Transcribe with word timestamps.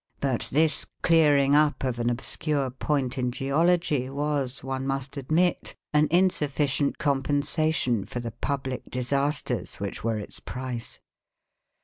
But 0.19 0.49
this 0.51 0.87
clearing 1.03 1.53
up 1.53 1.83
of 1.83 1.99
an 1.99 2.09
obscure 2.09 2.71
point 2.71 3.19
in 3.19 3.31
geology 3.31 4.09
was, 4.09 4.63
one 4.63 4.87
must 4.87 5.15
admit, 5.15 5.75
an 5.93 6.07
insufficient 6.09 6.97
compensation 6.97 8.05
for 8.05 8.19
the 8.19 8.31
public 8.31 8.89
disasters 8.89 9.75
which 9.75 10.03
were 10.03 10.17
its 10.17 10.39
price. 10.39 10.99